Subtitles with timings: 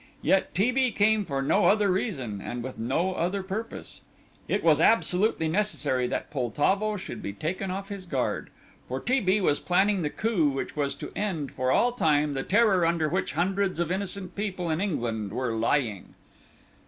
[0.23, 0.71] Yet T.
[0.71, 0.89] B.
[0.91, 4.01] came for no other reason and with no other purpose.
[4.47, 8.49] It was absolutely necessary that Poltavo should be taken off his guard,
[8.87, 9.19] for T.
[9.19, 9.39] B.
[9.41, 13.33] was planning the coup which was to end for all time the terror under which
[13.33, 16.15] hundreds of innocent people in England were lying.